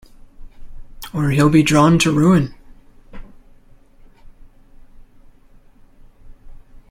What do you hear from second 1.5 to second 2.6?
be drawn to ruin.